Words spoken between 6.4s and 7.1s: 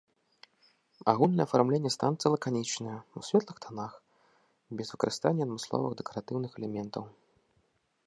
элементаў.